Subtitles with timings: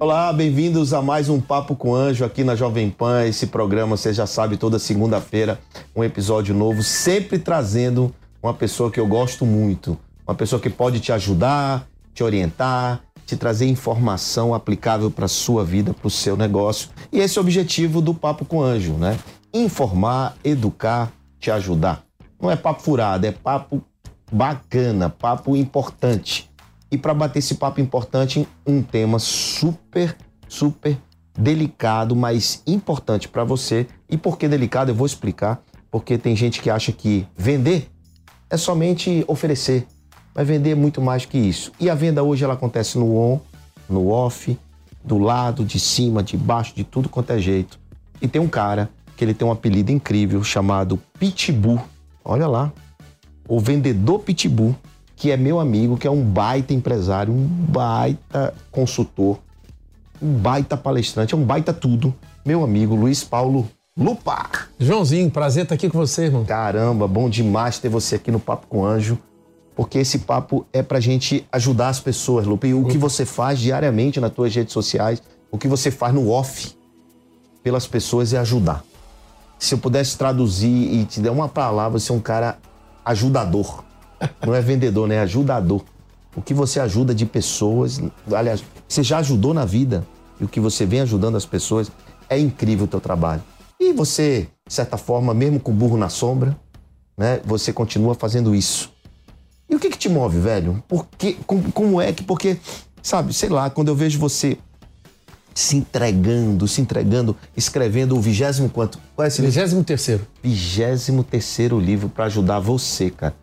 [0.00, 3.26] Olá, bem-vindos a mais um Papo com Anjo aqui na Jovem Pan.
[3.26, 5.58] Esse programa, você já sabe, toda segunda-feira,
[5.94, 11.00] um episódio novo, sempre trazendo uma pessoa que eu gosto muito, uma pessoa que pode
[11.00, 16.36] te ajudar, te orientar, te trazer informação aplicável para a sua vida, para o seu
[16.36, 16.90] negócio.
[17.10, 19.18] E esse é o objetivo do Papo com Anjo, né?
[19.52, 21.10] Informar, educar,
[21.40, 22.04] te ajudar.
[22.40, 23.82] Não é papo furado, é papo
[24.30, 26.47] bacana, papo importante.
[26.90, 30.16] E para bater esse papo importante, um tema super,
[30.48, 30.98] super
[31.38, 33.86] delicado, mas importante para você.
[34.08, 34.90] E por que delicado?
[34.90, 35.62] Eu vou explicar.
[35.90, 37.90] Porque tem gente que acha que vender
[38.50, 39.86] é somente oferecer,
[40.34, 41.72] mas vender é muito mais que isso.
[41.80, 43.40] E a venda hoje ela acontece no on,
[43.88, 44.58] no off,
[45.02, 47.78] do lado, de cima, de baixo, de tudo quanto é jeito.
[48.20, 51.80] E tem um cara que ele tem um apelido incrível chamado Pitbull.
[52.24, 52.72] Olha lá,
[53.48, 54.76] o vendedor Pitbull
[55.18, 59.38] que é meu amigo, que é um baita empresário, um baita consultor,
[60.22, 62.14] um baita palestrante, é um baita tudo.
[62.46, 64.48] Meu amigo Luiz Paulo Lupa.
[64.78, 66.44] Joãozinho, prazer estar aqui com você, irmão.
[66.44, 69.18] Caramba, bom demais ter você aqui no Papo com Anjo,
[69.74, 72.68] porque esse papo é pra gente ajudar as pessoas, Lupa.
[72.68, 76.30] E o que você faz diariamente nas tuas redes sociais, o que você faz no
[76.30, 76.76] off
[77.60, 78.84] pelas pessoas é ajudar.
[79.58, 82.56] Se eu pudesse traduzir e te dar uma palavra, você é um cara
[83.04, 83.87] ajudador.
[84.44, 85.16] Não é vendedor, né?
[85.16, 85.82] É ajudador.
[86.36, 88.00] O que você ajuda de pessoas,
[88.32, 90.06] aliás, você já ajudou na vida
[90.40, 91.90] e o que você vem ajudando as pessoas,
[92.28, 93.42] é incrível o teu trabalho.
[93.80, 96.56] E você, de certa forma, mesmo com o burro na sombra,
[97.16, 97.40] né?
[97.44, 98.92] Você continua fazendo isso.
[99.68, 100.82] E o que que te move, velho?
[100.86, 102.58] Porque, como, como é que, porque,
[103.02, 104.56] sabe, sei lá, quando eu vejo você
[105.54, 108.98] se entregando, se entregando, escrevendo o vigésimo quanto?
[109.16, 110.24] Qual é esse Vigésimo terceiro.
[110.40, 113.34] Vigésimo terceiro livro para ajudar você, cara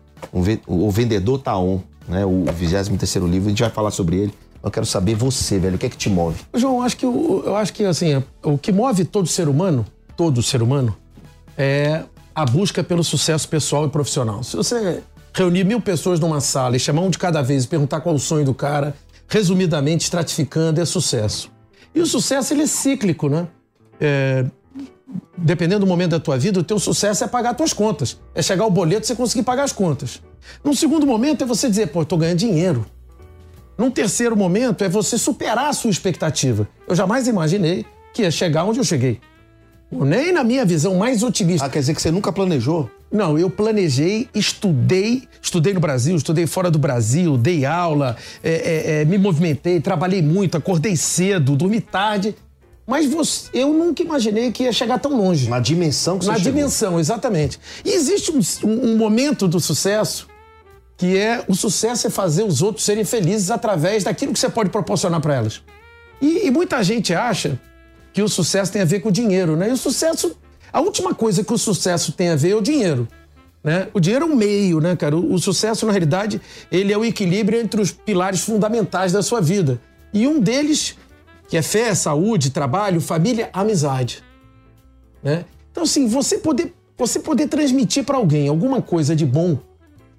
[0.66, 2.24] o Vendedor Tá On, né?
[2.24, 4.34] O 23 livro, a gente vai falar sobre ele.
[4.62, 6.40] Eu quero saber você, velho, o que é que te move?
[6.54, 10.62] João, acho que eu acho que assim, o que move todo ser humano, todo ser
[10.62, 10.96] humano,
[11.56, 12.02] é
[12.34, 14.42] a busca pelo sucesso pessoal e profissional.
[14.42, 18.00] Se você reunir mil pessoas numa sala e chamar um de cada vez e perguntar
[18.00, 18.94] qual é o sonho do cara,
[19.28, 21.50] resumidamente, estratificando, é sucesso.
[21.94, 23.46] E o sucesso, ele é cíclico, né?
[24.00, 24.44] É,
[25.36, 28.18] dependendo do momento da tua vida, o teu sucesso é pagar as tuas contas.
[28.34, 30.20] É chegar o boleto e você conseguir pagar as contas.
[30.64, 32.86] Num segundo momento é você dizer, pô, eu tô ganhando dinheiro.
[33.78, 36.66] Num terceiro momento é você superar a sua expectativa.
[36.88, 39.20] Eu jamais imaginei que ia chegar onde eu cheguei.
[39.90, 41.66] Nem na minha visão mais otimista.
[41.66, 42.90] Ah, quer dizer que você nunca planejou?
[43.12, 49.00] Não, eu planejei, estudei, estudei no Brasil, estudei fora do Brasil, dei aula, é, é,
[49.02, 52.34] é, me movimentei, trabalhei muito, acordei cedo, dormi tarde
[52.86, 55.48] mas você, eu nunca imaginei que ia chegar tão longe.
[55.48, 56.52] Na dimensão que você Na chegou.
[56.52, 57.58] dimensão, exatamente.
[57.84, 60.28] E existe um, um, momento do sucesso
[60.96, 64.70] que é o sucesso é fazer os outros serem felizes através daquilo que você pode
[64.70, 65.62] proporcionar para elas.
[66.22, 67.60] E, e, muita gente acha
[68.14, 69.68] que o sucesso tem a ver com o dinheiro, né?
[69.68, 70.34] E o sucesso,
[70.72, 73.06] a última coisa que o sucesso tem a ver é o dinheiro.
[73.62, 73.88] Né?
[73.92, 75.16] O dinheiro é um meio, né, cara?
[75.16, 76.40] O, o sucesso, na realidade,
[76.72, 79.78] ele é o equilíbrio entre os pilares fundamentais da sua vida.
[80.14, 80.96] E um deles
[81.48, 84.22] que é fé, saúde, trabalho, família, amizade.
[85.22, 85.44] Né?
[85.70, 89.58] Então, assim, você poder, você poder transmitir para alguém alguma coisa de bom,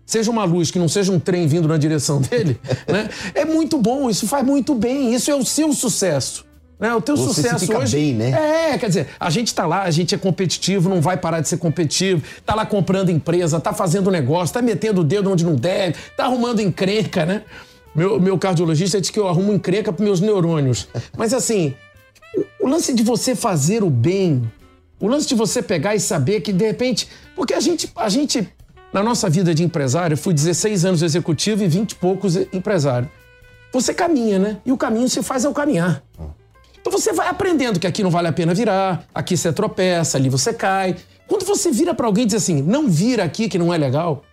[0.06, 3.10] seja uma luz que não seja um trem vindo na direção dele, né?
[3.34, 6.46] é muito bom, isso faz muito bem, isso é o seu sucesso.
[6.80, 6.94] Né?
[6.94, 7.98] O teu você sucesso hoje.
[7.98, 8.72] Bem, né?
[8.72, 11.48] É, quer dizer, a gente tá lá, a gente é competitivo, não vai parar de
[11.48, 15.56] ser competitivo, tá lá comprando empresa, tá fazendo negócio, tá metendo o dedo onde não
[15.56, 17.44] deve, tá arrumando encrenca, né?
[17.98, 20.88] Meu, meu cardiologista diz que eu arrumo encrenca para meus neurônios.
[21.18, 21.74] Mas assim,
[22.60, 24.50] o, lance de você fazer o bem,
[25.00, 27.08] o lance de você pegar e saber que de repente.
[27.36, 28.48] Porque a gente, a gente
[28.94, 33.10] na nossa vida de empresário, eu fui 16 anos executivo e 20 e poucos empresário.
[33.74, 34.58] Você caminha, né?
[34.64, 36.04] E o caminho se faz ao caminhar.
[36.80, 40.30] Então você vai aprendendo que aqui não vale a pena virar, aqui você tropeça, ali
[40.30, 40.96] você cai.
[41.28, 44.24] Quando você vira para alguém e diz assim, não vira aqui que não é legal,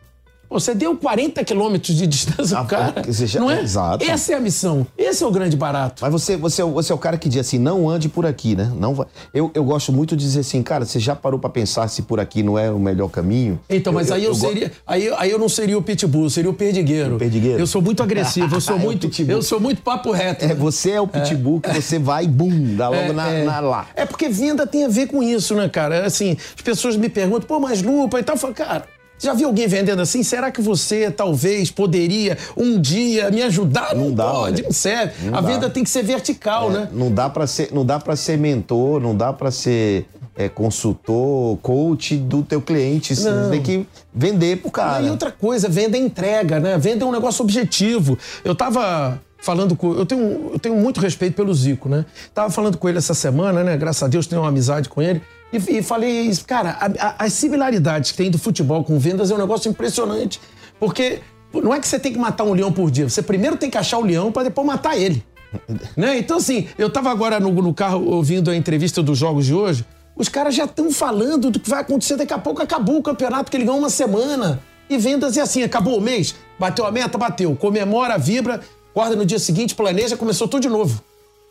[0.55, 2.95] Você deu 40 quilômetros de distância Ah, pro cara.
[3.13, 3.61] já- não é?
[3.61, 4.05] exato.
[4.05, 4.87] Essa é a missão.
[4.97, 6.01] Esse é o grande barato.
[6.03, 8.25] Mas você, você, é o- você é o cara que diz assim, não ande por
[8.25, 8.71] aqui, né?
[8.79, 9.07] Não vai.
[9.35, 12.21] Eu, eu gosto muito de dizer assim, cara, você já parou pra pensar se por
[12.21, 13.59] aqui não é o melhor caminho?
[13.69, 14.73] Então, mas aí eu, go- seria.
[14.87, 17.17] Aí, aí eu não seria o pitbull, eu seria o perdigueiro.
[17.17, 17.59] O perdigueiro?
[17.59, 19.11] Eu sou muito agressivo, eu sou É muito.
[19.29, 20.45] eu sou muito papo reto.
[20.45, 23.87] É, você é o pitbull que você vai, bum, dá logo na, é, na lá.
[23.97, 25.97] É porque venda tem a ver com isso, né, cara?
[25.97, 28.37] É Assim, as pessoas me perguntam, pô, mas lupa e tal.
[28.37, 28.85] Eu falo, cara,
[29.25, 30.23] já viu alguém vendendo assim?
[30.23, 33.95] Será que você talvez poderia um dia me ajudar?
[33.95, 34.63] Não, Não dá, pode, olha.
[34.65, 35.27] não serve.
[35.29, 35.49] Não a dá.
[35.49, 36.89] venda tem que ser vertical, né?
[36.93, 40.07] Não dá pra ser, não dá para ser mentor, não dá pra ser
[40.37, 43.15] é, consultor, coach do teu cliente.
[43.15, 43.51] Você Não.
[43.51, 45.03] tem que vender pro cara.
[45.05, 46.77] E outra coisa, venda é entrega, né?
[46.79, 48.19] Venda é um negócio objetivo.
[48.45, 49.93] Eu tava falando com.
[49.95, 52.05] Eu tenho, eu tenho muito respeito pelo Zico, né?
[52.35, 53.77] Tava falando com ele essa semana, né?
[53.77, 55.23] Graças a Deus tenho uma amizade com ele.
[55.55, 59.31] E, e falei isso, cara, a- a- as similaridades que tem do futebol com vendas
[59.31, 60.41] é um negócio impressionante.
[60.81, 61.21] Porque
[61.53, 63.79] não é que você tem que matar um leão por dia, você primeiro tem que
[63.79, 65.23] achar o leão para depois matar ele.
[65.97, 66.19] Né?
[66.19, 69.85] Então, assim, eu tava agora no, no carro ouvindo a entrevista dos jogos de hoje.
[70.17, 72.61] Os caras já estão falando do que vai acontecer daqui a pouco.
[72.61, 74.61] Acabou o campeonato, que ele ganhou uma semana.
[74.91, 77.55] E vendas é assim: acabou o mês, bateu a meta, bateu.
[77.55, 78.61] Comemora, vibra,
[78.91, 81.01] acorda no dia seguinte, planeja, começou tudo de novo.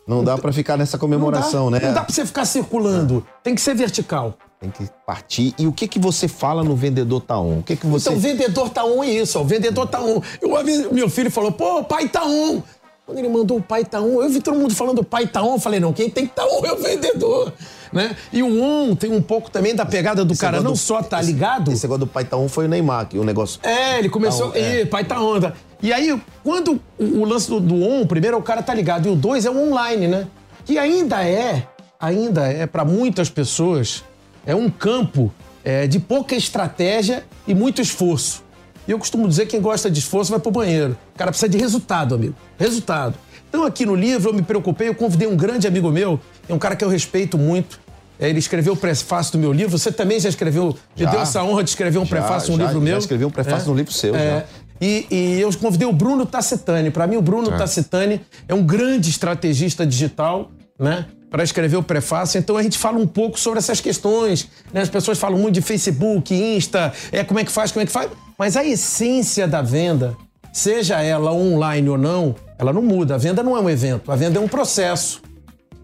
[0.06, 1.86] Não dá pra ficar nessa comemoração, não dá, né?
[1.88, 3.26] Não dá pra você ficar circulando.
[3.42, 4.34] Tem que ser vertical.
[4.60, 5.54] Tem que partir.
[5.58, 7.58] E o que que você fala no vendedor tá on?
[7.58, 9.42] O que que você Então, o vendedor tá on é isso, ó.
[9.42, 10.20] O vendedor tá on.
[10.40, 12.62] Eu, meu filho falou, pô, o pai tá on.
[13.06, 15.42] Quando ele mandou o pai tá on, eu vi todo mundo falando o pai tá
[15.42, 15.54] on.
[15.54, 17.52] Eu falei, não, quem tem que tá on é o vendedor.
[17.94, 18.16] Né?
[18.32, 21.00] E o on tem um pouco também da pegada do Esse cara não do- só
[21.00, 21.70] tá esse- ligado.
[21.72, 23.60] Esse negócio do pai tá on foi o Neymar, que o negócio.
[23.62, 24.50] É, ele começou.
[24.50, 24.84] Tá on, é.
[24.84, 25.54] Pai tá onda.
[25.80, 29.06] E aí, quando o, o lance do, do on, primeiro é o cara tá ligado,
[29.08, 30.26] e o dois é o online, né?
[30.64, 31.68] Que ainda é,
[32.00, 34.02] ainda é, para muitas pessoas,
[34.44, 35.32] é um campo
[35.64, 38.42] é, de pouca estratégia e muito esforço.
[38.88, 40.98] E eu costumo dizer que quem gosta de esforço vai pro banheiro.
[41.14, 42.34] O cara precisa de resultado, amigo.
[42.58, 43.14] Resultado.
[43.48, 46.18] Então, aqui no livro, eu me preocupei, eu convidei um grande amigo meu,
[46.48, 47.78] é um cara que eu respeito muito.
[48.18, 49.76] É, ele escreveu o prefácio do meu livro.
[49.76, 51.10] Você também já escreveu, já Já.
[51.10, 52.98] deu essa honra de escrever um Já, prefácio no já- livro já meu.
[52.98, 54.18] escrevi um prefácio no livro seu, É.
[54.40, 54.44] já.
[54.80, 56.90] E, e eu convidei o Bruno Tacitani.
[56.90, 57.58] Para mim, o Bruno Tá.
[57.58, 61.06] Tacitani é um grande estrategista digital, né?
[61.30, 62.38] Para escrever o prefácio.
[62.38, 64.48] Então a gente fala um pouco sobre essas questões.
[64.72, 64.82] Né?
[64.82, 67.92] As pessoas falam muito de Facebook, Insta, é como é que faz, como é que
[67.92, 68.10] faz.
[68.38, 70.16] Mas a essência da venda,
[70.52, 73.14] seja ela online ou não, ela não muda.
[73.14, 75.20] A venda não é um evento, a venda é um processo.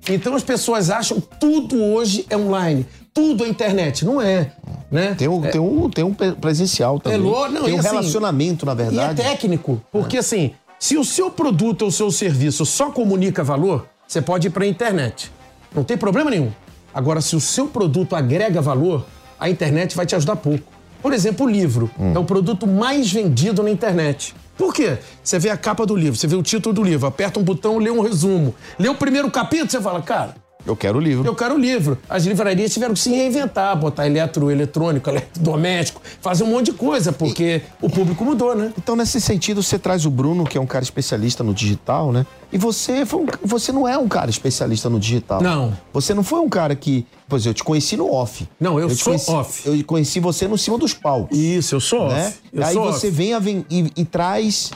[0.09, 4.05] Então as pessoas acham que tudo hoje é online, tudo é internet.
[4.05, 4.53] Não é.
[4.91, 5.15] Né?
[5.17, 7.19] Tem um, tem um, tem um pre- presencial também.
[7.21, 9.23] ló- não, tem um assim, relacionamento, na E é verdade.
[9.23, 14.21] técnico, porque assim, se o seu produto ou o seu serviço só comunica valor, você
[14.21, 15.31] pode ir para a internet.
[15.75, 16.51] Não tem problema nenhum.
[16.93, 19.07] Agora, se o seu produto agrega valor,
[19.39, 20.65] a internet vai te ajudar pouco.
[21.01, 22.13] Por exemplo, o livro Hum.
[22.15, 24.35] é o produto mais vendido na internet.
[24.61, 24.99] Por quê?
[25.25, 27.79] Você vê a capa do livro, você vê o título do livro, aperta um botão,
[27.79, 28.55] lê um resumo.
[28.79, 30.35] Lê o primeiro capítulo, você fala, cara,
[30.67, 31.27] Eu quero o livro.
[31.27, 31.99] eu quero o livro.
[32.09, 37.63] As livrarias tiveram que se reinventar, botar eletroeletrônico, eletrodoméstico, fazer um monte de coisa, porque
[37.81, 38.73] o público mudou, né?
[38.77, 42.27] Então, nesse sentido, você traz o Bruno, que é um cara especialista no digital, né?
[42.53, 45.41] E você, foi um- você não é um cara especialista no digital.
[45.41, 45.77] Não.
[45.93, 47.07] Você não foi um cara que.
[47.29, 48.49] Pois eu te conheci no off.
[48.59, 49.69] Não, eu te sou conheci- off.
[49.69, 51.39] Eu conheci você no cima dos palcos.
[51.39, 52.27] Isso, eu sou né?
[52.27, 52.39] off.
[52.53, 53.17] Eu Aí sou você off.
[53.17, 54.73] vem a ven- e, e traz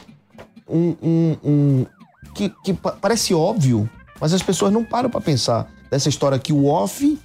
[0.68, 0.94] um.
[1.02, 1.86] um- um-
[2.34, 3.88] que, que pa- parece óbvio,
[4.20, 7.18] mas as pessoas não param pra pensar dessa história que o off.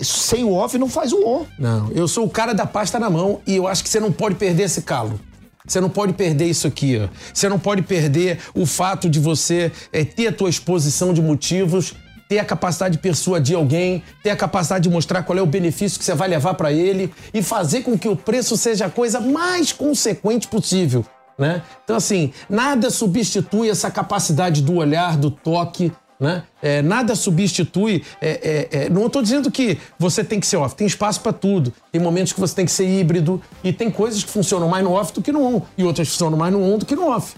[0.00, 1.46] Sem o off não faz o on.
[1.58, 4.12] Não, eu sou o cara da pasta na mão e eu acho que você não
[4.12, 5.18] pode perder esse calo.
[5.66, 7.08] Você não pode perder isso aqui, ó.
[7.34, 11.94] Você não pode perder o fato de você eh, ter a tua exposição de motivos,
[12.28, 15.98] ter a capacidade de persuadir alguém, ter a capacidade de mostrar qual é o benefício
[15.98, 19.20] que você vai levar para ele e fazer com que o preço seja a coisa
[19.20, 21.04] mais consequente possível,
[21.38, 21.62] né?
[21.84, 26.44] Então assim, nada substitui essa capacidade do olhar, do toque, né?
[26.62, 28.02] É, nada substitui.
[28.20, 31.32] é, é, é, não estou dizendo que você tem que ser off, tem espaço para
[31.32, 31.72] tudo.
[31.92, 34.92] Tem momentos que você tem que ser híbrido e tem coisas que funcionam mais no
[34.92, 37.34] off do que no on e outras funcionam mais no on do que no off.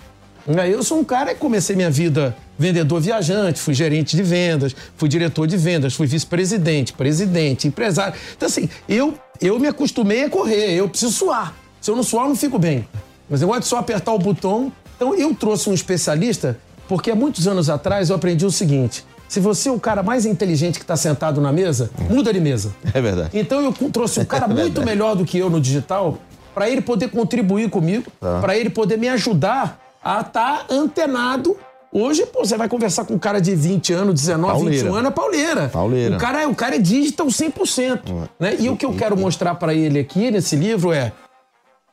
[0.47, 0.73] Né?
[0.73, 5.09] Eu sou um cara que comecei minha vida vendedor viajante, fui gerente de vendas, fui
[5.09, 8.19] diretor de vendas, fui vice-presidente, presidente, empresário.
[8.37, 11.55] Então, assim, eu, eu me acostumei a correr, eu preciso suar.
[11.81, 12.89] Se eu não suar, eu não fico bem.
[13.29, 14.73] Mas eu gosto de só apertar o botão.
[14.97, 16.59] Então, eu trouxe um especialista
[16.89, 20.25] porque há muitos anos atrás eu aprendi o seguinte: se você é o cara mais
[20.25, 22.75] inteligente que está sentado na mesa, muda de mesa.
[22.95, 23.31] É verdade.
[23.35, 26.19] Então eu trouxe um cara muito melhor do que eu no digital
[26.55, 28.41] para ele poder contribuir comigo, Tá.
[28.41, 31.57] para ele poder me ajudar a estar antenado
[31.91, 34.83] Hoje, pô, você vai conversar com um cara de 20 anos, 19, Pauleira.
[34.83, 35.69] 21 anos, é pauleira.
[35.69, 36.17] Pauleira.
[36.17, 38.29] O cara é, o cara é digital 100%.
[38.39, 38.57] Né?
[38.59, 41.13] E o que eu quero mostrar para ele aqui nesse livro é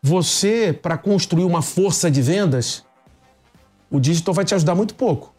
[0.06, 2.86] você, para construir uma força de vendas,
[3.90, 5.34] o digital vai te ajudar muito pouco.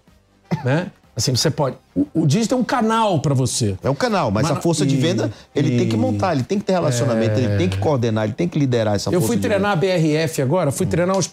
[0.65, 0.91] Né?
[1.17, 1.77] Assim, você pode.
[1.95, 3.75] O, o digital é um canal para você.
[3.83, 6.35] É um canal, mas, Mas a força de e- venda, ele tem que e- montar,
[6.35, 9.15] ele tem que ter relacionamento, ele tem que coordenar, ele tem que liderar essa Eu
[9.15, 11.31] força fui de treinar a BRF agora, fui treinar os,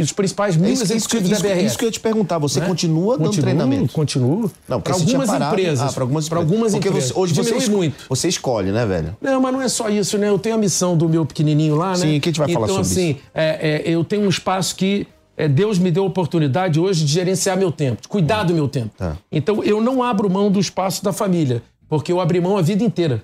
[0.00, 0.68] os principais mil.
[0.68, 1.64] É isso, isso, executivos isso, da BRF.
[1.64, 2.66] isso que eu ia te perguntar, você né?
[2.66, 3.92] continua dando Continuo, treinamento?
[3.92, 4.50] Continuo.
[4.68, 5.54] Não, porque para algumas parado.
[5.54, 5.88] empresas.
[5.88, 6.52] Ah, para algumas Pra empresas.
[6.52, 7.10] algumas porque empresas.
[7.12, 8.04] Você, hoje você, esco- muito.
[8.08, 9.16] você escolhe, né, velho?
[9.22, 10.28] Não, mas não é só isso, né?
[10.28, 11.94] Eu tenho a missão do meu pequenininho lá, né?
[11.98, 14.74] Sim, que a gente vai falar então, sobre assim, é, é, eu tenho um espaço
[14.74, 15.06] que é,
[15.48, 18.90] Deus me deu a oportunidade hoje de gerenciar meu tempo, de cuidar do meu tempo.
[18.96, 19.16] Tá.
[19.30, 22.84] Então, eu não abro mão do espaço da família, porque eu abri mão a vida
[22.84, 23.22] inteira.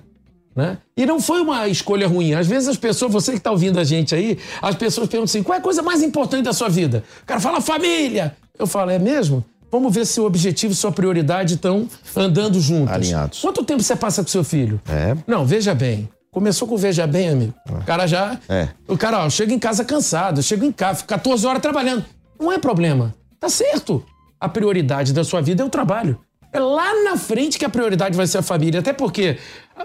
[0.55, 0.79] Né?
[0.97, 2.33] E não foi uma escolha ruim.
[2.33, 5.43] Às vezes as pessoas, você que está ouvindo a gente aí, as pessoas perguntam assim:
[5.43, 7.03] qual é a coisa mais importante da sua vida?
[7.21, 8.35] O cara fala família.
[8.57, 9.45] Eu falo, é mesmo?
[9.71, 12.91] Vamos ver se o objetivo e sua prioridade estão andando juntos.
[12.91, 13.39] Alinhados.
[13.39, 14.81] Quanto tempo você passa com seu filho?
[14.89, 15.15] É.
[15.27, 16.09] Não, veja bem.
[16.37, 17.53] Começou com veja bem, amigo.
[17.67, 18.37] O cara já.
[18.47, 18.67] É.
[18.87, 22.05] O cara, ó, chega em casa cansado, chega em casa, fica 14 horas trabalhando.
[22.39, 23.15] Não é problema.
[23.39, 24.05] Tá certo.
[24.39, 26.15] A prioridade da sua vida é o trabalho.
[26.53, 28.81] É lá na frente que a prioridade vai ser a família.
[28.81, 29.39] Até porque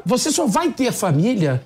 [0.04, 1.62] você só vai ter família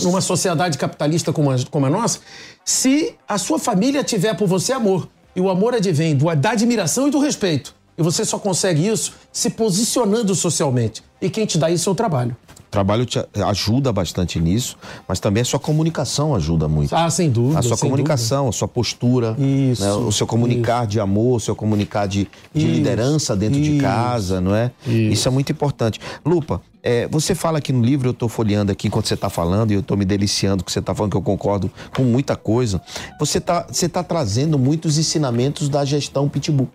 [0.00, 2.20] numa sociedade capitalista como a, como a nossa
[2.64, 5.08] se a sua família tiver por você amor.
[5.34, 7.74] E o amor advém do- da admiração e do respeito.
[7.98, 11.02] E você só consegue isso se posicionando socialmente.
[11.20, 12.36] E quem te dá isso é o trabalho.
[12.74, 14.76] O trabalho te ajuda bastante nisso,
[15.06, 16.92] mas também a sua comunicação ajuda muito.
[16.92, 17.60] Ah, sem dúvida.
[17.60, 19.92] A sua comunicação, a sua postura, Isso, né?
[19.92, 23.80] o seu comunicar de amor, o seu comunicar de, de Isso, liderança dentro de isso,
[23.80, 24.72] casa, não é?
[24.84, 25.28] Isso.
[25.28, 26.00] é muito importante.
[26.26, 29.70] Lupa, é, você fala aqui no livro, eu estou folheando aqui enquanto você está falando
[29.70, 32.82] e eu estou me deliciando com você está falando, que eu concordo com muita coisa.
[33.20, 36.68] Você está você tá trazendo muitos ensinamentos da gestão Pitbull.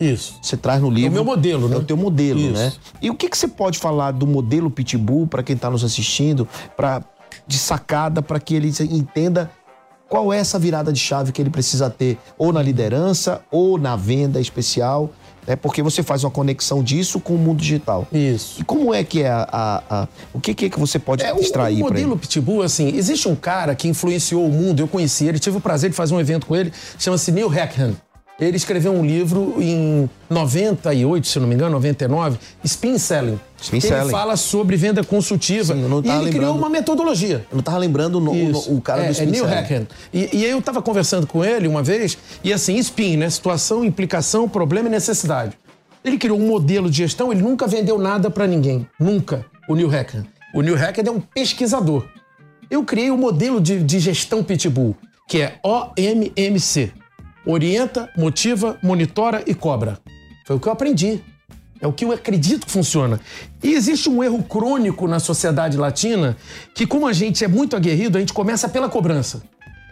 [0.00, 0.38] Isso.
[0.40, 1.12] Você traz no livro.
[1.12, 1.76] meu modelo, né?
[1.76, 2.52] É o teu modelo, Isso.
[2.52, 2.72] né?
[3.02, 6.48] E o que, que você pode falar do modelo Pitbull para quem está nos assistindo,
[6.76, 7.02] para
[7.46, 9.50] de sacada, para que ele entenda
[10.08, 13.94] qual é essa virada de chave que ele precisa ter, ou na liderança, ou na
[13.94, 15.10] venda especial,
[15.46, 15.54] né?
[15.54, 18.06] Porque você faz uma conexão disso com o mundo digital.
[18.12, 18.60] Isso.
[18.60, 19.48] E como é que é a.
[19.52, 22.06] a- a- o que, que é que você pode É, o, extrair o para ele?
[22.06, 25.60] modelo Pitbull, assim, existe um cara que influenciou o mundo, eu conheci ele, tive o
[25.60, 27.94] prazer de fazer um evento com ele, chama-se Neil Hackham.
[28.40, 33.38] Ele escreveu um livro em 98, se não me engano, 99, Spin Selling.
[33.60, 34.00] Spin Selling.
[34.04, 35.74] Ele fala sobre venda consultiva.
[35.74, 36.56] Sim, e ele criou lembrando.
[36.56, 37.44] uma metodologia.
[37.50, 38.32] Eu não tava lembrando o, no-
[38.76, 39.58] o, cara é, do é Spin Neil Selling.
[39.60, 39.86] Hackham.
[40.12, 43.28] E, e aí eu tava conversando com ele uma vez, e assim, SPIN, né?
[43.28, 45.52] Situação, implicação, problema e necessidade.
[46.02, 48.86] Ele criou um modelo de gestão, ele nunca vendeu nada pra ninguém.
[48.98, 49.44] Nunca.
[49.68, 50.24] O Neil Hackham.
[50.54, 52.06] O Neil Hackham é um pesquisador.
[52.70, 54.96] Eu criei o modelo de, de gestão Pitbull,
[55.28, 56.92] que é OMMC.
[57.44, 59.98] Orienta, motiva, monitora e cobra.
[60.46, 61.22] Foi o que eu aprendi.
[61.80, 63.18] É o que eu acredito que funciona.
[63.62, 66.36] E existe um erro crônico na sociedade latina
[66.74, 69.42] que, como a gente é muito aguerrido, a gente começa pela cobrança.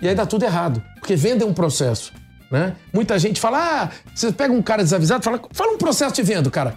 [0.02, 0.82] E aí dá tudo errado.
[0.96, 2.12] Porque venda é um processo.
[2.50, 2.76] Né?
[2.92, 6.50] Muita gente fala: ah, você pega um cara desavisado, fala, fala um processo de venda,
[6.50, 6.76] cara.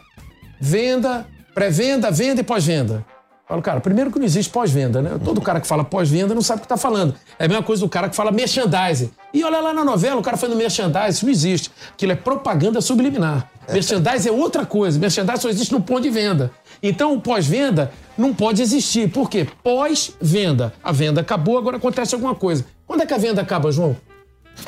[0.59, 3.05] Venda, pré-venda, venda e pós-venda.
[3.51, 5.20] Falo, cara, primeiro que não existe pós-venda, né?
[5.25, 7.13] Todo cara que fala pós-venda não sabe o que tá falando.
[7.38, 9.12] É a mesma coisa do cara que fala merchandising.
[9.34, 11.70] E olha lá na novela, o cara falando merchandising, isso não existe.
[11.91, 13.51] Aquilo é propaganda subliminar.
[13.70, 14.98] Merchandising é outra coisa.
[14.98, 16.50] Merchandising só existe no ponto de venda.
[16.81, 19.12] Então, o pós-venda não pode existir.
[19.12, 19.46] Por quê?
[19.62, 20.72] Pós-venda.
[20.81, 22.63] A venda acabou, agora acontece alguma coisa.
[22.88, 23.98] Quando é que a venda acaba, João?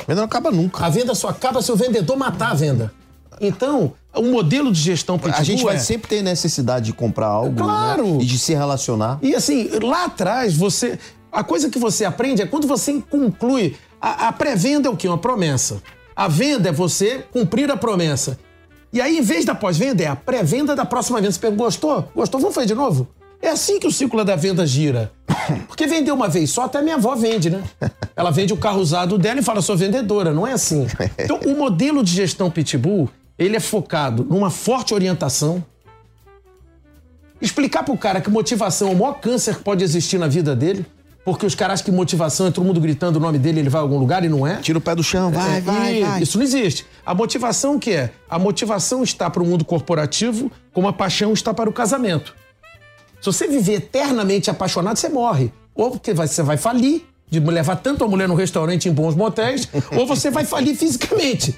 [0.06, 0.86] Mas não acaba nunca.
[0.86, 2.92] A venda só acaba se o vendedor matar a venda.
[3.48, 7.28] Então, o modelo de gestão Pitbull A gente vai é- sempre ter necessidade de comprar
[7.28, 8.04] algo Claro.
[8.18, 8.18] né?
[8.22, 9.20] e de se relacionar.
[9.22, 10.98] E assim, lá atrás, você.
[11.32, 13.76] A coisa que você aprende é quando você conclui.
[14.00, 15.08] A, a pré-venda é o quê?
[15.08, 15.82] Uma promessa.
[16.16, 18.38] A venda é você cumprir a promessa.
[18.92, 21.32] E aí, em vez da pós-venda, é a pré-venda da próxima venda.
[21.32, 22.08] Você pergunta, gostou?
[22.16, 22.40] Gostou?
[22.40, 23.08] Vamos fazer de novo?
[23.42, 25.12] É assim que o ciclo da venda gira.
[25.68, 27.64] Porque vender uma vez só, até minha avó vende, né?
[28.16, 30.32] Ela vende o carro usado dela e fala, sou vendedora.
[30.32, 30.86] Não é assim.
[31.18, 35.64] Então, o modelo de gestão Pitbull, ele é focado numa forte orientação,
[37.42, 40.86] explicar pro cara que motivação é o maior câncer que pode existir na vida dele,
[41.26, 43.80] porque os caras acham que motivação é todo mundo gritando o nome dele, ele vai
[43.80, 44.58] a algum lugar e não é.
[44.58, 46.22] Tira o pé do chão, vai, É, vai, vai.
[46.22, 46.86] Isso não existe.
[47.06, 48.12] A motivação o que é?
[48.30, 52.36] A motivação está para o mundo corporativo como a paixão está para o casamento.
[53.22, 55.52] Se você viver eternamente apaixonado, você morre.
[55.74, 59.68] Ou porque você vai falir de levar tanto a mulher no restaurante em bons motéis,
[59.98, 61.58] ou você vai falir fisicamente.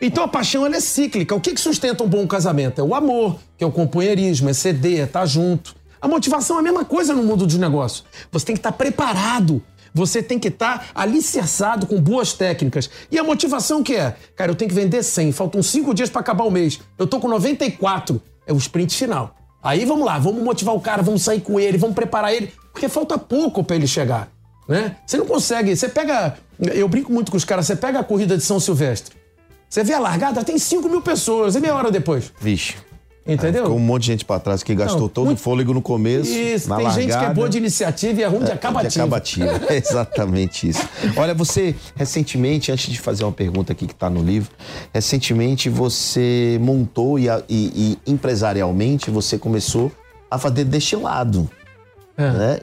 [0.00, 1.34] Então a paixão é cíclica.
[1.34, 2.80] O que, que sustenta um bom casamento?
[2.80, 5.74] É o amor, que é o companheirismo, é ceder, é estar junto.
[6.00, 8.04] A motivação é a mesma coisa no mundo dos negócios.
[8.30, 9.62] Você tem que estar preparado.
[9.94, 12.90] Você tem que estar alicerçado com boas técnicas.
[13.10, 14.16] E a motivação que é?
[14.34, 16.80] Cara, eu tenho que vender 100, faltam 5 dias para acabar o mês.
[16.98, 18.20] Eu tô com 94.
[18.46, 19.36] É o sprint final.
[19.64, 22.86] Aí vamos lá, vamos motivar o cara, vamos sair com ele, vamos preparar ele, porque
[22.86, 24.28] falta pouco para ele chegar,
[24.68, 24.96] né?
[25.06, 28.36] Você não consegue, você pega, eu brinco muito com os caras, você pega a corrida
[28.36, 29.16] de São Silvestre,
[29.74, 32.32] você vê a largada, tem 5 mil pessoas, e meia hora depois.
[32.40, 32.76] Vixe.
[33.26, 33.62] Entendeu?
[33.62, 35.80] Ficou um monte de gente pra trás que gastou Não, todo muito- o fôlego no
[35.80, 36.30] começo.
[36.30, 37.34] Isso, na tem gente que é largada.
[37.34, 38.88] boa de iniciativa e é ruim de acabativa.
[38.90, 39.60] De acabativa.
[39.72, 40.86] É exatamente isso.
[41.16, 44.50] Olha, você, recentemente, antes de fazer uma pergunta aqui que está no livro,
[44.92, 49.90] recentemente você montou e, e- e empresarialmente você começou
[50.30, 51.48] a fazer destilado.
[52.16, 52.30] É.
[52.30, 52.60] Né?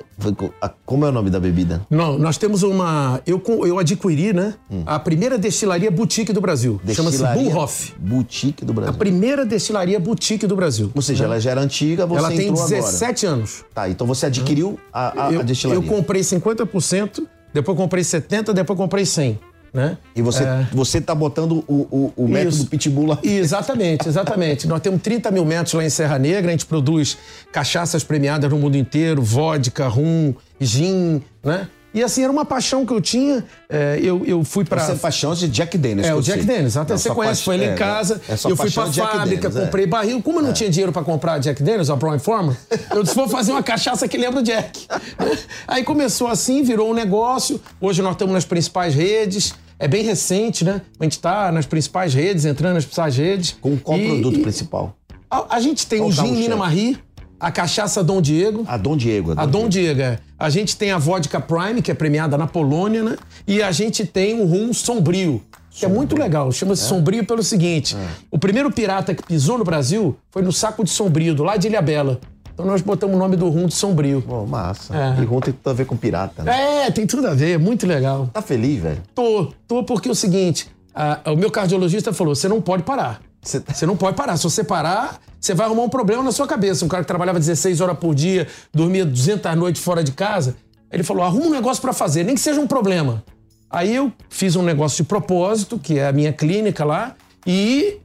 [0.61, 1.81] A- Como é o nome da bebida?
[1.89, 3.19] Não, nós temos uma.
[3.27, 4.53] Eu, eu adquiri, né?
[4.85, 6.79] A primeira destilaria boutique do Brasil.
[6.93, 7.33] Chama-se Hum.
[7.33, 7.93] Bullhoff.
[7.99, 8.93] Boutique do A Brasil.
[8.93, 10.89] primeira destilaria boutique do Brasil.
[10.95, 13.55] Ou seja, ela já era antiga, você Ela tem entrou 17 anos.
[13.59, 13.71] agora.
[13.73, 15.83] Tá, então você adquiriu a, a, a eu, destilaria.
[15.83, 19.37] eu comprei 50%, depois comprei 70%, depois comprei 100%.
[19.73, 19.97] Né?
[20.13, 20.67] E você, É.
[20.73, 22.67] você tá botando o, o, o método Isso.
[22.67, 23.19] pitbull lá.
[23.23, 24.67] Exatamente, exatamente.
[24.67, 27.17] Nós temos 30 mil metros lá em Serra Negra, a gente produz
[27.53, 31.67] cachaças premiadas no mundo inteiro, vodka, rum, gin, né?
[31.93, 33.43] E assim, era uma paixão que eu tinha.
[33.69, 36.07] é, eu, eu fui para Você é paixão de Jack Daniels.
[36.07, 36.43] É, o Jack.
[36.45, 36.77] Daniels.
[36.77, 38.21] Até você conhece, paixão- foi lá é, em casa.
[38.29, 39.65] é eu fui pra é fábrica, Daniels, é.
[39.65, 40.21] comprei barril.
[40.21, 42.55] Como eu não tinha dinheiro pra comprar Jack Daniels, a Brown Forman,
[42.95, 44.87] eu disse, vou fazer uma cachaça que lembra o Jack.
[45.67, 47.59] Aí começou assim, virou um negócio.
[47.81, 49.53] Hoje nós estamos nas principais redes.
[49.81, 50.79] É bem recente, né?
[50.99, 53.57] A gente tá nas principais redes, entrando nas principais redes.
[53.59, 54.95] Com qual E- produto e principal?
[55.29, 56.55] A, a gente tem Qual o gin Nina?
[56.55, 56.99] Marie,
[57.39, 58.63] a cachaça Dom Diego.
[58.67, 59.33] A Dom Diego.
[59.35, 60.19] A Dom Diego, é.
[60.37, 63.15] A gente tem a vodka Prime, que é premiada na Polônia, né?
[63.47, 66.51] E a gente tem o rum sombrio, que é muito legal.
[66.51, 67.97] Chama-se sombrio pelo seguinte:
[68.29, 71.67] o primeiro pirata que pisou no Brasil foi no saco de sombrio, do lado de
[71.69, 72.19] Ilhabela.
[72.61, 74.21] Então nós botamos o nome do rum de sombrio.
[74.21, 74.95] Pô, massa.
[74.95, 75.21] É.
[75.21, 76.85] E rum tem tudo a ver com pirata, né?
[76.87, 78.29] É, tem tudo a ver, muito legal.
[78.31, 79.01] Tá feliz, velho?
[79.15, 83.21] Tô, tô porque é o seguinte: a- o meu cardiologista falou: você não pode parar.
[83.41, 84.37] Você tá- Você não pode parar.
[84.37, 86.85] Se você parar, você vai arrumar um problema na sua cabeça.
[86.85, 90.55] Um cara que trabalhava 16 horas por dia, dormia 200 noites fora de casa.
[90.91, 93.23] Ele falou: arruma um negócio pra fazer, nem que seja um problema.
[93.69, 97.15] Aí eu fiz um negócio de propósito, que é a minha clínica lá,
[97.47, 97.97] e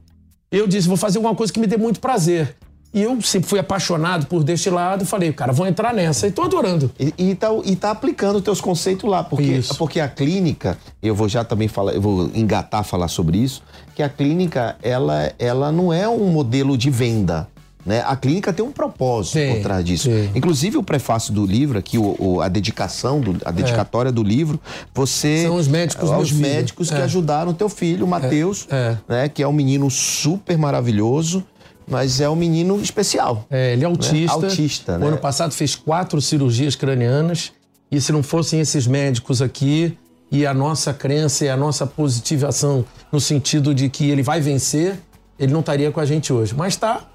[0.51, 2.55] eu disse: vou fazer alguma coisa que me dê muito prazer.
[2.93, 6.25] E eu sempre fui apaixonado por destilado falei, cara, vou entrar nessa.
[6.27, 6.89] E tô adorando.
[6.99, 9.75] E, e, tá, e tá aplicando os teus conceitos lá, porque, Isso.
[9.75, 13.61] porque a clínica, eu vou já também falar, eu vou engatar falar sobre isso,
[13.93, 17.47] que a clínica, ela, ela não é um modelo de venda.
[17.85, 18.03] Né?
[18.05, 20.09] A clínica tem um propósito Tem, por trás disso.
[20.09, 20.29] tem.
[20.35, 24.59] Inclusive o prefácio do livro, aqui, o, o- a dedicação, do- a dedicatória do livro,
[24.93, 25.43] você.
[25.43, 26.55] São os médicos do Os meu filho.
[26.55, 27.03] médicos que É.
[27.03, 28.97] ajudaram o teu filho, o Matheus, é.
[29.07, 29.29] né?
[29.29, 31.45] Que é um menino super maravilhoso,
[31.89, 33.45] mas é um menino especial.
[33.49, 34.33] É, ele é autista.
[34.33, 35.07] Autista, O né?
[35.07, 37.53] ano passado fez quatro cirurgias cranianas.
[37.89, 39.97] E se não fossem esses médicos aqui
[40.29, 44.99] e a nossa crença e a nossa positivação no sentido de que ele vai vencer,
[45.39, 46.53] ele não estaria com a gente hoje.
[46.53, 47.07] Mas tá.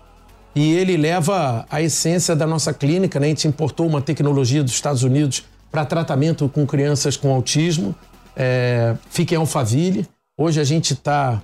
[0.54, 3.26] E ele leva a essência da nossa clínica, né?
[3.26, 7.94] A gente importou uma tecnologia dos Estados Unidos para tratamento com crianças com autismo.
[8.36, 10.06] É, fica em Alphaville.
[10.38, 11.42] Hoje a gente está.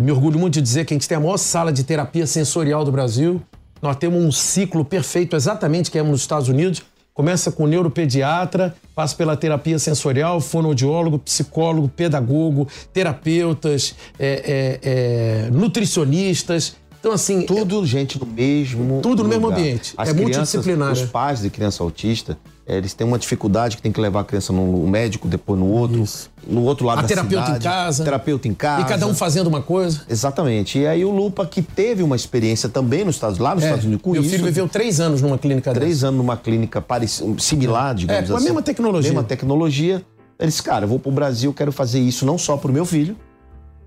[0.00, 2.84] Me orgulho muito de dizer que a gente tem a maior sala de terapia sensorial
[2.84, 3.42] do Brasil.
[3.82, 6.82] Nós temos um ciclo perfeito, exatamente que é nos Estados Unidos.
[7.12, 16.74] Começa com neuropediatra, passa pela terapia sensorial, fonoaudiólogo, psicólogo, pedagogo, terapeutas, é, é, é, nutricionistas.
[16.98, 19.92] Então, assim, Tudo gente no mesmo Tudo no mesmo ambiente.
[19.96, 21.06] As É crianças, multidisciplinar, Os né?
[21.12, 24.88] pais de criança autista, eles têm uma dificuldade que tem que levar a criança num
[24.88, 26.30] médico, depois no outro, Isso.
[26.46, 27.58] no outro lado a da terapeuta cidade.
[27.66, 28.04] em casa.
[28.04, 28.82] Terapeuta em casa.
[28.82, 30.02] E cada um fazendo uma coisa.
[30.08, 30.78] Exatamente.
[30.78, 33.84] E aí o Lupa, que teve uma experiência também nos Estados, lá nos É, Estados
[33.84, 34.30] Unidos com meu isso.
[34.30, 35.80] filho viveu três anos numa clínica dessa.
[35.80, 38.44] três anos numa clínica parec- similar, digamos É, com a assim.
[38.46, 39.10] mesma tecnologia.
[39.12, 40.02] Mesma tecnologia.
[40.38, 43.16] Ele disse, cara, eu vou pro Brasil, quero fazer isso não só pro meu filho,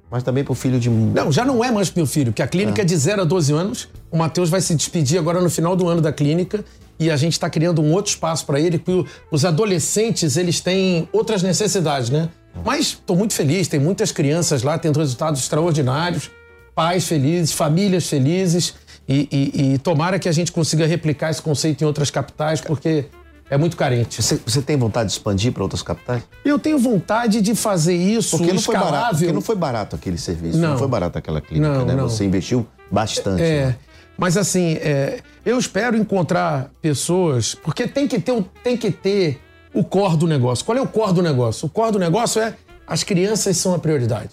[0.10, 0.90] mas também pro filho de...
[0.90, 3.52] Não, já não é mais meu filho, porque a clínica é de 0 a 12
[3.54, 3.90] anos.
[4.10, 6.64] O Matheus vai se despedir agora no final do ano da clínica
[7.00, 10.60] e a gente está criando um outro espaço para ele, porque o- os adolescentes, eles
[10.62, 12.30] têm outras necessidades, né?
[12.66, 16.32] Mas estou muito feliz, tem muitas crianças lá, tendo resultados extraordinários,
[16.74, 18.74] pais felizes, famílias felizes
[19.08, 23.06] e, e- e tomara que a gente consiga replicar esse conceito em outras capitais, porque
[23.50, 24.22] é muito carente.
[24.22, 26.24] Você, você tem vontade de expandir para outras capitais?
[26.44, 29.20] Eu tenho vontade de fazer isso Porque não, foi barato, escalável.
[29.20, 30.78] porque não foi barato aquele serviço, não, Não.
[30.78, 31.96] foi barato aquela clínica, Não, né?
[31.96, 32.10] não.
[32.10, 33.42] Você investiu bastante.
[33.42, 33.76] É, né?
[34.18, 39.40] mas assim, é, eu espero encontrar pessoas, porque tem que ter, o- tem que ter
[39.74, 40.66] o core do negócio.
[40.66, 41.68] Qual é o core do negócio?
[41.68, 42.54] O core do negócio é
[42.86, 44.30] as crianças são a prioridade.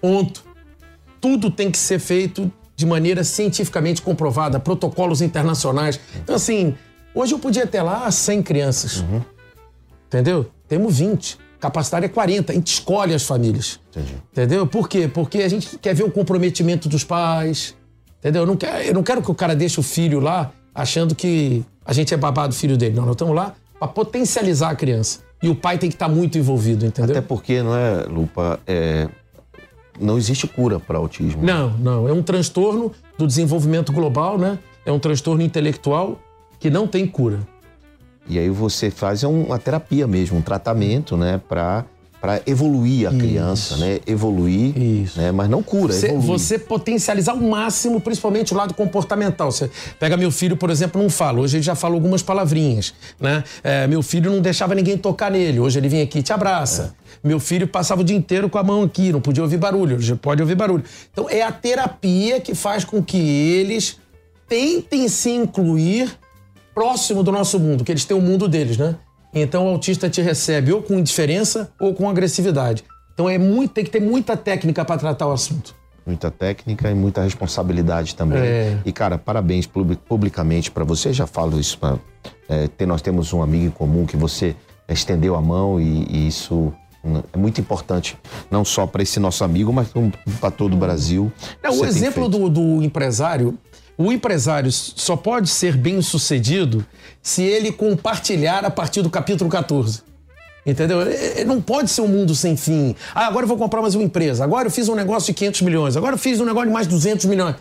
[0.00, 0.44] Ponto.
[1.20, 6.00] Tudo tem que ser feito de maneira cientificamente comprovada, protocolos internacionais.
[6.16, 6.74] Então, assim,
[7.14, 9.04] hoje eu podia ter lá 100 crianças.
[10.06, 10.50] Entendeu?
[10.68, 11.38] Temos 20.
[11.60, 12.52] Capacidade é 40.
[12.52, 13.78] A gente escolhe as famílias.
[13.90, 14.14] Entendi.
[14.32, 14.66] Entendeu?
[14.66, 15.08] Por quê?
[15.12, 17.76] Porque a gente quer ver o comprometimento dos pais.
[18.18, 18.42] Entendeu?
[18.42, 21.64] Eu não quero, eu não quero que o cara deixe o filho lá achando que
[21.84, 22.94] a gente é babado do filho dele.
[22.94, 25.20] Não, nós estamos lá para potencializar a criança.
[25.42, 27.16] E o pai tem que estar muito envolvido, entendeu?
[27.16, 29.08] Até porque, não é, Lupa, é,
[29.98, 31.42] não existe cura para autismo.
[31.42, 32.08] Não, não.
[32.08, 34.58] É um transtorno do desenvolvimento global, né?
[34.84, 36.18] É um transtorno intelectual
[36.60, 37.40] que não tem cura.
[38.28, 41.84] E aí você faz uma terapia mesmo, um tratamento, né, para
[42.20, 43.98] para evoluir a criança, né?
[44.06, 45.18] Evoluir, Isso.
[45.18, 45.32] né?
[45.32, 46.26] Mas não cura, Você, evoluir.
[46.26, 49.50] você potencializar ao máximo, principalmente o lado comportamental.
[49.50, 51.40] Você pega meu filho, por exemplo, não fala.
[51.40, 53.42] Hoje ele já fala algumas palavrinhas, né?
[53.64, 55.60] É, meu filho não deixava ninguém tocar nele.
[55.60, 56.94] Hoje ele vem aqui e te abraça.
[57.24, 59.96] Meu filho passava o dia inteiro com a mão aqui, não podia ouvir barulho.
[59.96, 60.84] Hoje pode ouvir barulho.
[61.10, 63.98] Então é a terapia que faz com que eles
[64.46, 66.19] tentem se incluir
[66.80, 68.96] próximo do nosso mundo, que eles têm o mundo deles, né?
[69.34, 72.82] Então o autista te recebe ou com indiferença ou com agressividade.
[73.12, 75.74] Então é muito, tem que ter muita técnica para tratar o assunto.
[76.06, 78.40] Muita técnica e muita responsabilidade também.
[78.40, 78.78] É.
[78.86, 81.12] E, cara, parabéns publi- publicamente para você.
[81.12, 81.76] Já falo isso.
[81.76, 81.98] Pra,
[82.48, 84.56] é, nós temos um amigo em comum que você
[84.88, 86.72] estendeu a mão e, e isso
[87.04, 88.16] hum, é muito importante.
[88.50, 89.88] Não só para esse nosso amigo, mas
[90.40, 91.30] para todo o Brasil.
[91.62, 93.58] Não, Você o exemplo do, do empresário,
[94.04, 96.84] o empresário só pode ser bem sucedido
[97.22, 100.02] se ele compartilhar a partir do capítulo 14.
[100.64, 101.00] Entendeu?
[101.02, 102.94] É- Não pode ser um mundo sem fim.
[103.14, 104.44] Ah, agora eu vou comprar mais uma empresa.
[104.44, 105.96] Agora eu fiz um negócio de 500 milhões.
[105.96, 107.56] Agora eu fiz um negócio de mais 200 milhões.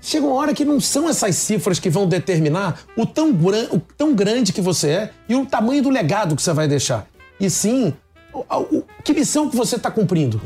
[0.00, 3.78] Chega uma hora que não são essas cifras que vão determinar o tão, gran- o
[3.80, 7.06] tão grande que você é e o tamanho do legado que você vai deixar.
[7.38, 7.92] E sim,
[8.32, 8.44] o-
[8.78, 10.40] o- que missão que você está cumprindo.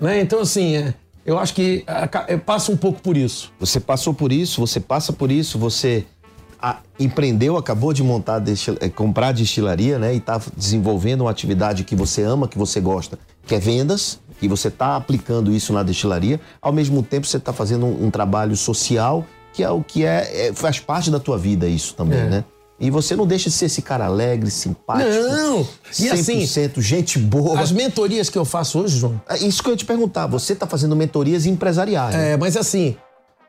[0.00, 0.20] Né?
[0.20, 1.84] Então, assim, é, eu acho que
[2.26, 3.52] é, passa um pouco por isso.
[3.60, 6.04] Você passou por isso, você passa por isso, você
[6.60, 10.14] ah, empreendeu, acabou de montar, destil- eh, comprar destilaria, né?
[10.14, 14.48] E está desenvolvendo uma atividade que você ama, que você gosta, que é vendas, e
[14.48, 16.40] você está aplicando isso na destilaria.
[16.60, 20.48] Ao mesmo tempo, você está fazendo um, um trabalho social, que é o que é,
[20.48, 22.24] é- faz parte da tua vida isso também, É.
[22.28, 22.44] né?
[22.80, 25.10] E você não deixa de ser esse cara alegre, simpático.
[25.10, 25.66] Não!
[25.98, 27.58] E assim, 100% gente boa.
[27.60, 30.26] as mentorias que eu faço hoje, João, É Isso que eu ia te perguntar.
[30.28, 32.14] Você está fazendo mentorias empresariais.
[32.14, 32.96] É, mas assim,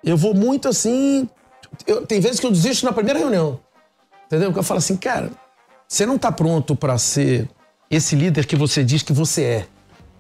[0.04, 1.30] eu vou muito assim.
[1.86, 3.60] eu- tem vezes que eu desisto na primeira reunião.
[4.26, 4.48] Entendeu?
[4.50, 5.30] Porque eu falo assim, cara,
[5.88, 7.48] você não tá pronto para ser
[7.90, 9.68] esse líder que você diz que você é,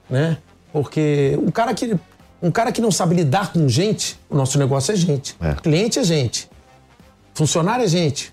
[0.09, 0.37] né?
[0.71, 1.95] Porque um cara que
[2.41, 5.35] um cara que não sabe lidar com gente, o nosso negócio é gente.
[5.41, 5.55] É.
[5.55, 6.47] Cliente é gente.
[7.33, 8.31] Funcionário é gente.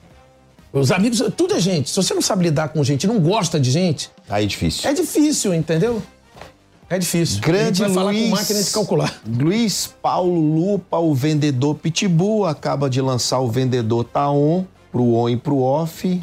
[0.81, 1.89] Os amigos, tudo é gente.
[1.89, 4.89] Se você não sabe lidar com gente, não gosta de gente, Aí é difícil.
[4.89, 6.03] é difícil, entendeu?
[6.89, 7.41] É difícil.
[7.41, 9.21] Grande a gente vai falar Luiz, com máquina de calcular.
[9.27, 15.37] Luiz Paulo Lupa, o vendedor Pitbull, acaba de lançar o vendedor Taon pro on e
[15.37, 16.23] pro off.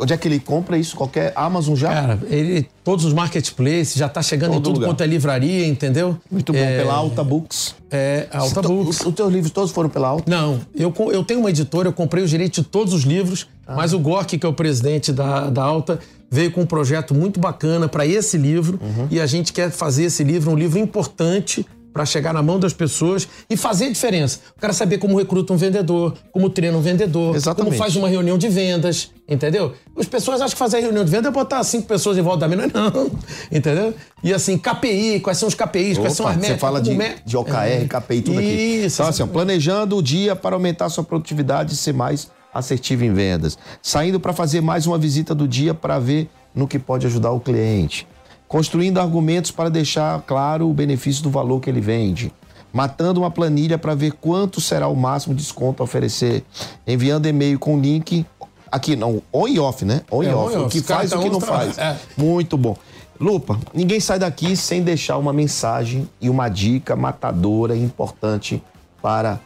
[0.00, 0.96] Onde é que ele compra isso?
[0.96, 1.92] Qualquer Amazon já?
[1.92, 4.88] Cara, ele, todos os marketplaces, já tá chegando em Todo tudo lugar.
[4.90, 6.16] quanto é livraria, entendeu?
[6.30, 7.74] Muito bom, é, pela Alta Books.
[7.90, 9.00] É, Alta To- Books.
[9.04, 10.30] Os, teus livros todos foram pela Alta?
[10.30, 13.74] Não, eu, eu tenho uma editora, eu comprei os direitos de todos os livros, Ah.
[13.76, 15.98] mas o Gork, que é o presidente da, da Alta,
[16.30, 19.08] veio com um projeto muito bacana para esse livro Uhum.
[19.10, 21.66] e a gente quer fazer esse livro um livro importante
[21.98, 24.38] para chegar na mão das pessoas e fazer a diferença.
[24.56, 27.70] O cara saber como recruta um vendedor, como treina um vendedor, Exatamente.
[27.72, 29.72] como faz uma reunião de vendas, entendeu?
[29.98, 32.56] As pessoas acham que fazer reunião de venda é botar cinco pessoas em volta da
[32.56, 33.10] mesa, não,
[33.50, 33.92] entendeu?
[34.22, 36.54] E assim, KPI, quais são os KPIs, quais são Opa, as metas.
[36.54, 38.46] você fala de, é- de OKR, KPI, tudo aqui.
[38.84, 43.12] Isso, Então, assim, planejando o dia para aumentar sua produtividade e ser mais assertivo em
[43.12, 43.58] vendas.
[43.82, 47.40] Saindo para fazer mais uma visita do dia para ver no que pode ajudar o
[47.40, 48.06] cliente.
[48.48, 52.32] Construindo argumentos para deixar claro o benefício do valor que ele vende.
[52.72, 56.42] Matando uma planilha para ver quanto será o máximo desconto a oferecer.
[56.86, 58.24] Enviando e-mail com link.
[58.72, 60.02] Aqui, não, on e off, né?
[60.10, 60.54] On e É, on off.
[60.54, 61.76] e O que faz e o que não faz.
[61.78, 61.96] É.
[62.16, 62.76] Muito bom.
[63.20, 68.62] Lupa, ninguém sai daqui sem deixar uma mensagem e uma dica matadora e importante
[69.02, 69.40] para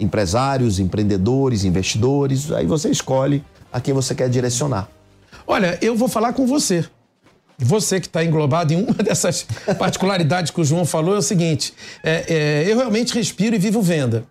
[0.00, 2.50] empresários, empreendedores, investidores.
[2.52, 4.88] Aí você escolhe a quem você quer direcionar.
[5.46, 6.84] Olha, eu vou falar com você.
[7.58, 9.46] Você que está englobado em uma dessas
[9.78, 13.80] particularidades que o João falou é o seguinte: é, é, eu realmente respiro e vivo
[13.80, 14.24] venda.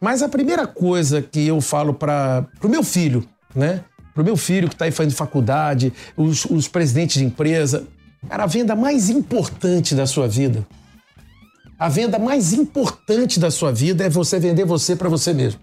[0.00, 3.84] Mas a primeira coisa que eu falo para o meu filho, né?
[4.14, 7.86] Para o meu filho que está aí fazendo faculdade, os, os presidentes de empresa,
[8.28, 10.66] cara, a venda mais importante da sua vida,
[11.78, 15.60] a venda mais importante da sua vida é você vender você para você mesmo.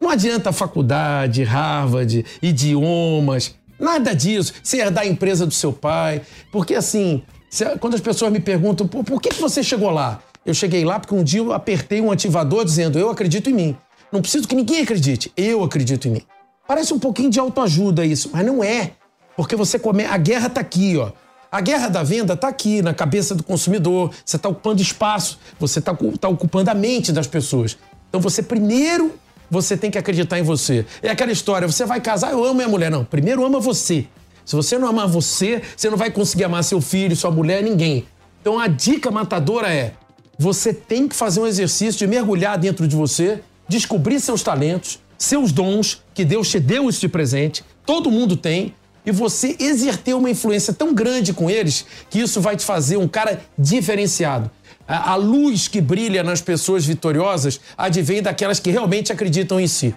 [0.00, 4.52] Não adianta faculdade, Harvard, idiomas, nada disso.
[4.62, 6.22] Você herdar a empresa do seu pai.
[6.52, 10.20] Porque assim, se- quando as pessoas me perguntam, "Pô, por que, que você chegou lá?
[10.44, 13.76] Eu cheguei lá porque um dia eu apertei um ativador dizendo, eu acredito em mim.
[14.12, 16.22] Não preciso que ninguém acredite, eu acredito em mim.
[16.66, 18.92] Parece um pouquinho de autoajuda isso, mas não é.
[19.36, 20.04] Porque você come...
[20.04, 21.10] a guerra está aqui, ó.
[21.52, 24.12] A guerra da venda está aqui, na cabeça do consumidor.
[24.24, 27.76] Você está ocupando espaço, você está tá ocupando a mente das pessoas.
[28.08, 29.14] Então você primeiro
[29.50, 30.86] você tem que acreditar em você.
[31.02, 32.90] É aquela história, você vai casar, eu amo minha mulher.
[32.90, 34.06] Não, primeiro ama você.
[34.44, 38.06] Se você não amar você, você não vai conseguir amar seu filho, sua mulher, ninguém.
[38.40, 39.94] Então a dica matadora é:
[40.38, 45.52] você tem que fazer um exercício de mergulhar dentro de você, descobrir seus talentos, seus
[45.52, 50.72] dons, que Deus te deu este presente, todo mundo tem, e você exercer uma influência
[50.72, 54.50] tão grande com eles que isso vai te fazer um cara diferenciado.
[54.90, 59.94] A, a luz que brilha nas pessoas vitoriosas advém daquelas que realmente acreditam em si.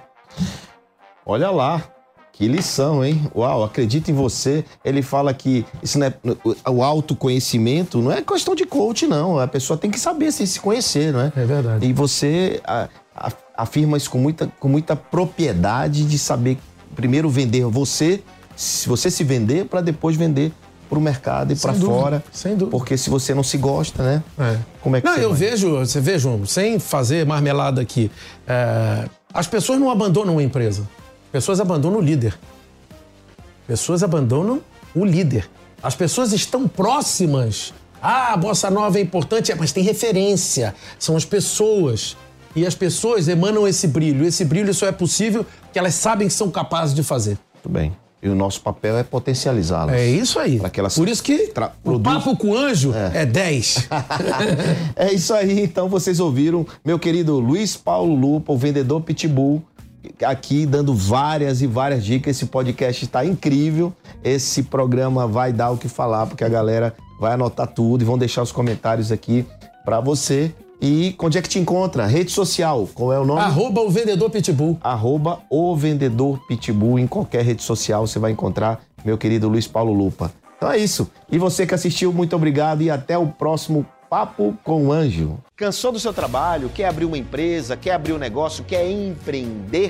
[1.25, 1.81] Olha lá,
[2.31, 3.27] que lição, hein?
[3.35, 4.63] Uau, acredita em você.
[4.85, 6.13] Ele fala que isso não é,
[6.69, 9.39] o autoconhecimento não é questão de coach, não.
[9.39, 11.33] A pessoa tem que saber se, se conhecer, não é?
[11.35, 11.87] É verdade.
[11.87, 16.59] E você a, a, afirma isso com muita, com muita propriedade de saber
[16.95, 18.21] primeiro vender você,
[18.55, 20.51] se você se vender para depois vender
[20.93, 22.23] para o mercado e para fora.
[22.31, 22.71] Sem dúvida.
[22.71, 24.23] Porque se você não se gosta, né?
[24.39, 24.57] É.
[24.81, 25.39] Como é que Não, eu vai?
[25.39, 28.11] vejo, você João, sem fazer marmelada aqui,
[28.47, 30.87] é, as pessoas não abandonam uma empresa.
[31.31, 32.37] Pessoas abandonam o líder.
[33.65, 34.61] Pessoas abandonam
[34.95, 35.49] o líder.
[35.81, 37.73] As pessoas estão próximas.
[38.01, 40.75] Ah, a bossa nova é importante, é, mas tem referência.
[40.99, 42.15] São as pessoas.
[42.55, 44.25] E as pessoas emanam esse brilho.
[44.25, 47.37] Esse brilho só é possível porque elas sabem que são capazes de fazer.
[47.55, 47.95] Muito bem.
[48.23, 49.93] E o nosso papel é potencializá-los.
[49.93, 50.57] É isso aí.
[50.57, 51.51] Para que elas Por isso que
[51.83, 53.89] o papo com o anjo é, 10.
[54.95, 59.61] é isso aí, então vocês ouviram meu querido Luiz Paulo Lupa, o vendedor Pitbull,
[60.25, 62.37] aqui dando várias e várias dicas.
[62.37, 63.91] Esse podcast está incrível.
[64.23, 68.17] Esse programa vai dar o que falar, porque a galera vai anotar tudo e vão
[68.17, 69.45] deixar os comentários aqui
[69.83, 70.53] para você.
[70.85, 72.05] E onde é que te encontra?
[72.05, 73.39] Rede social, qual é o nome?
[73.39, 74.77] Arroba o vendedor pitbull.
[74.83, 79.93] arroba o vendedor pitbull em qualquer rede social você vai encontrar meu querido Luiz Paulo
[79.93, 80.33] Lupa.
[80.57, 81.09] Então é isso.
[81.31, 85.39] E você que assistiu, muito obrigado e até o próximo Papo com o Anjo.
[85.55, 86.69] Cansou do seu trabalho?
[86.69, 87.77] Quer abrir uma empresa?
[87.77, 88.65] Quer abrir um negócio?
[88.65, 89.89] Quer empreender?